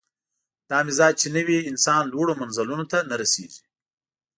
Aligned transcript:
دا 0.69 0.79
مزاج 0.87 1.13
چې 1.21 1.27
نه 1.35 1.41
وي، 1.47 1.59
انسان 1.71 2.03
لوړو 2.13 2.33
منزلونو 2.41 2.85
ته 2.91 2.97
نه 3.09 3.15
رسېږي. 3.21 3.63